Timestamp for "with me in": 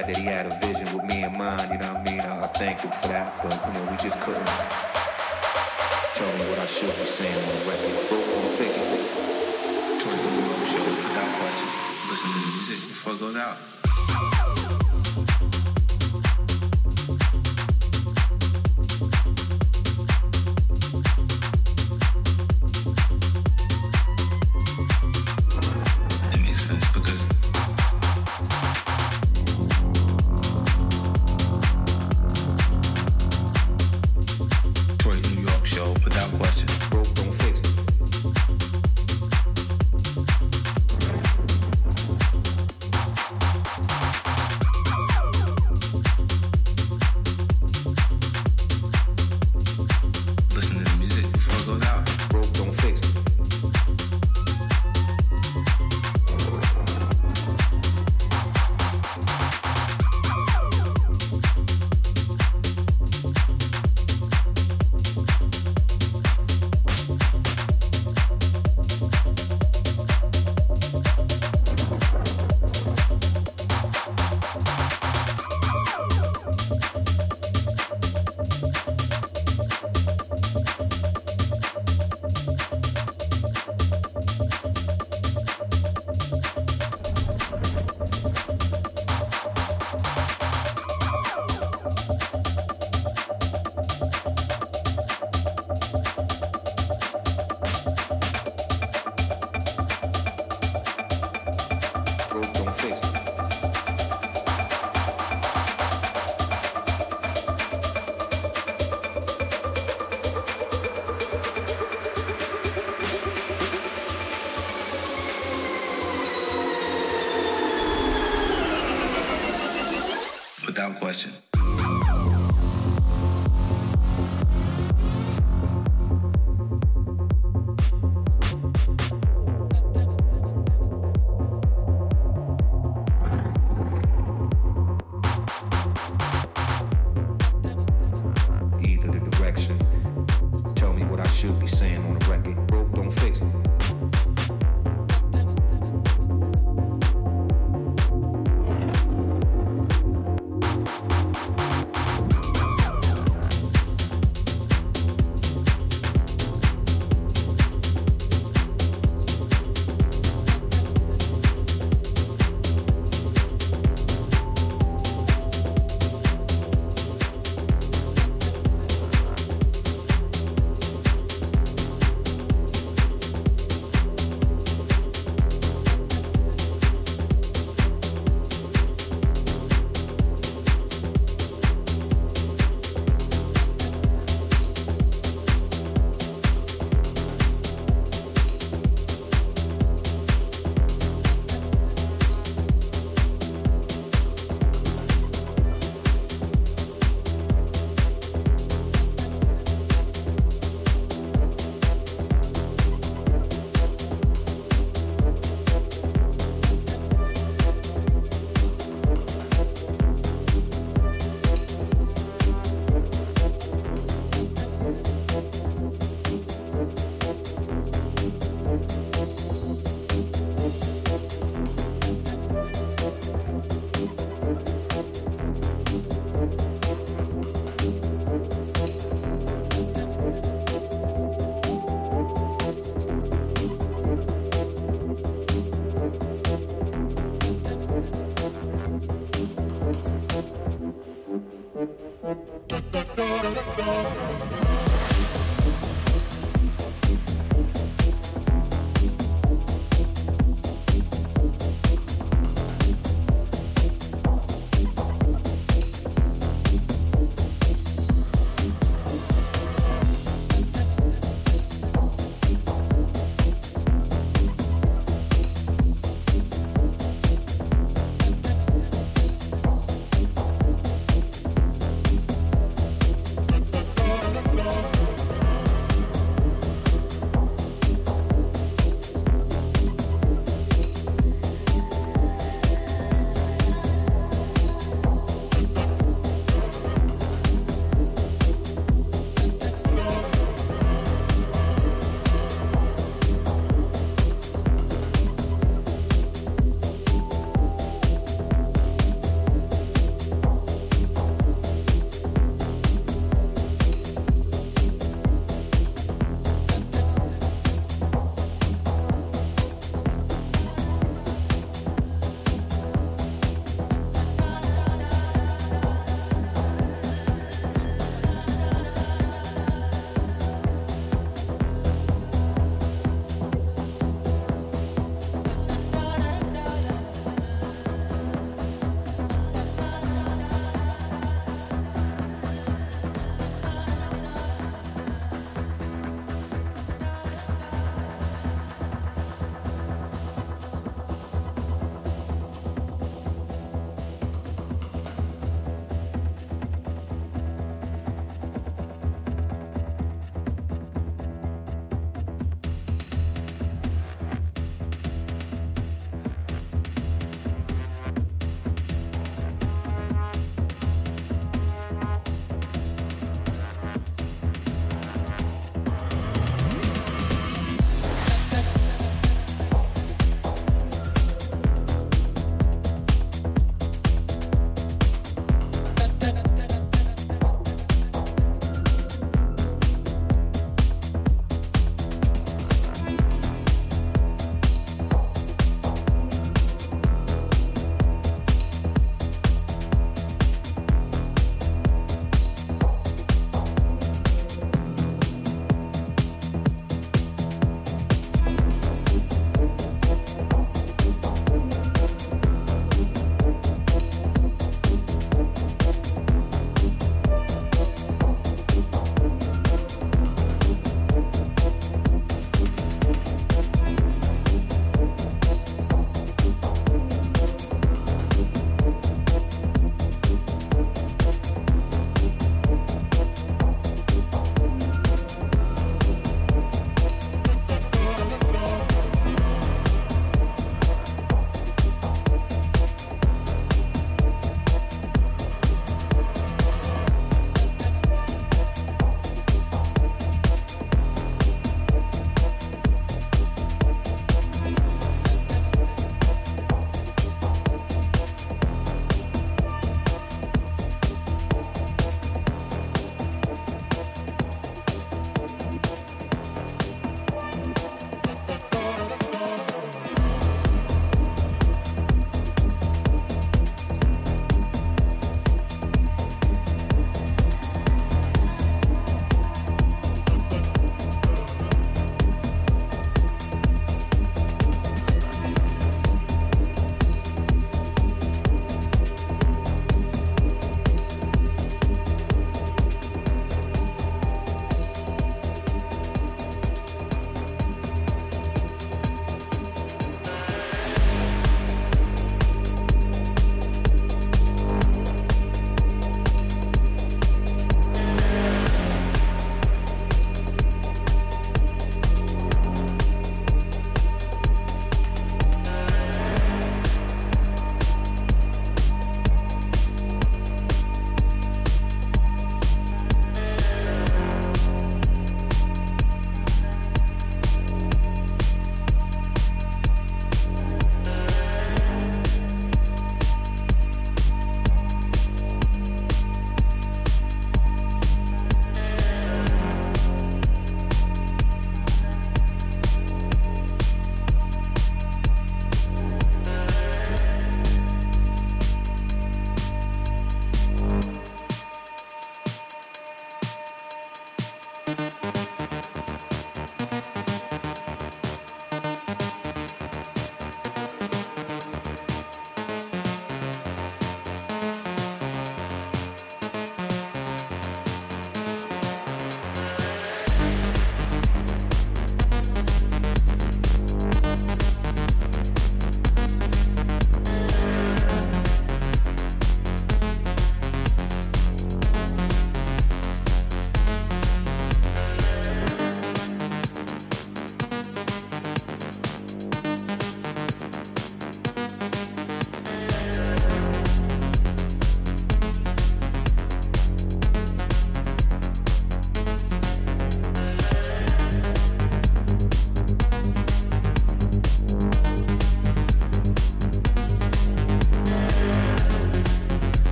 0.96-1.36